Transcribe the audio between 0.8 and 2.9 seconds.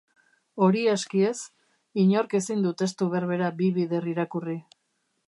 aski ez, inork ezin du